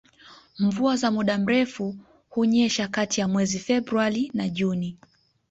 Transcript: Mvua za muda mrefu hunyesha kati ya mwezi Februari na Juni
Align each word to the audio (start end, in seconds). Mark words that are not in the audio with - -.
Mvua 0.59 0.95
za 0.97 1.11
muda 1.11 1.37
mrefu 1.37 1.95
hunyesha 2.29 2.87
kati 2.87 3.21
ya 3.21 3.27
mwezi 3.27 3.59
Februari 3.59 4.31
na 4.33 4.49
Juni 4.49 4.97